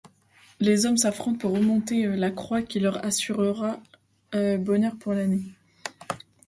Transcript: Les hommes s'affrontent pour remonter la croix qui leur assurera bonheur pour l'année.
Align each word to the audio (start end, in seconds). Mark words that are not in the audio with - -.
Les 0.59 0.87
hommes 0.87 0.97
s'affrontent 0.97 1.37
pour 1.37 1.51
remonter 1.51 2.07
la 2.07 2.31
croix 2.31 2.63
qui 2.63 2.79
leur 2.79 3.05
assurera 3.05 3.79
bonheur 4.33 4.95
pour 4.97 5.13
l'année. 5.13 5.43